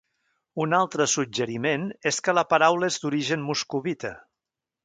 [0.63, 4.17] Un altre suggeriment és que la paraula és d'origen moscovita.